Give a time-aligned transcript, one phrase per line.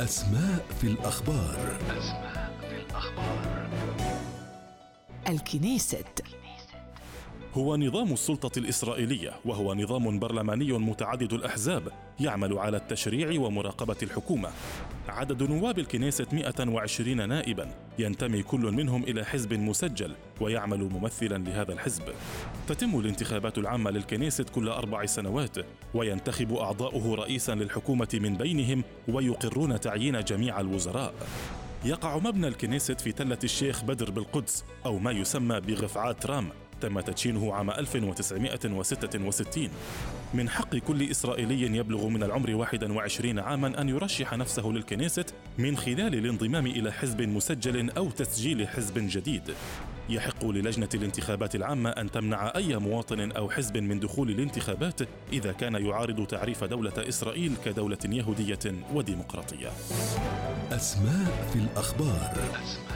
[0.00, 1.78] أسماء في الأخبار.
[1.98, 3.68] أسماء في الأخبار
[5.28, 6.22] الكنيست.
[7.54, 14.50] هو نظام السلطة الإسرائيلية وهو نظام برلماني متعدد الأحزاب يعمل على التشريع ومراقبة الحكومة.
[15.08, 17.74] عدد نواب الكنيست 120 نائبا.
[17.98, 22.02] ينتمي كل منهم إلى حزب مسجل ويعمل ممثلا لهذا الحزب.
[22.68, 25.56] تتم الانتخابات العامة للكنيست كل أربع سنوات
[25.94, 31.14] وينتخب أعضاؤه رئيسا للحكومة من بينهم ويقرون تعيين جميع الوزراء.
[31.84, 36.48] يقع مبنى الكنيست في تلة الشيخ بدر بالقدس أو ما يسمى بغفعات رام
[36.80, 39.70] تم تدشينه عام 1966
[40.34, 46.14] من حق كل إسرائيلي يبلغ من العمر 21 عاما أن يرشح نفسه للكنيست من خلال
[46.14, 49.42] الانضمام إلى حزب مسجل أو تسجيل حزب جديد.
[50.08, 55.00] يحق للجنة الانتخابات العامة أن تمنع أي مواطن أو حزب من دخول الانتخابات
[55.32, 59.68] إذا كان يعارض تعريف دولة إسرائيل كدولة يهودية وديمقراطية.
[60.70, 62.32] أسماء في الأخبار.
[62.32, 62.95] أسماء